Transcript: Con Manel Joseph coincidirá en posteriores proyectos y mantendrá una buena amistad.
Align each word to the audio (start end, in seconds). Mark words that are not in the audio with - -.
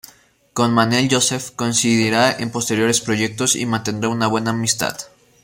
Con 0.53 0.73
Manel 0.73 1.07
Joseph 1.11 1.51
coincidirá 1.55 2.35
en 2.35 2.49
posteriores 2.51 3.01
proyectos 3.01 3.55
y 3.55 3.67
mantendrá 3.67 4.09
una 4.09 4.25
buena 4.25 4.49
amistad. 4.49 4.97